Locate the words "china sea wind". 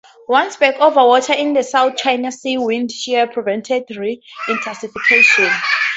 1.95-2.91